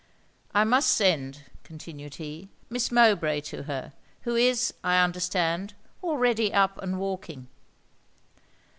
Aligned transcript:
'I 0.55 0.63
must 0.63 0.89
send,' 0.89 1.43
continued 1.63 2.15
he, 2.15 2.49
'Miss 2.71 2.91
Mowbray 2.91 3.39
to 3.41 3.61
her; 3.65 3.93
who 4.21 4.35
is, 4.35 4.73
I 4.83 4.97
understand, 4.99 5.75
already 6.01 6.51
up 6.51 6.81
and 6.81 6.97
walking.' 6.99 7.47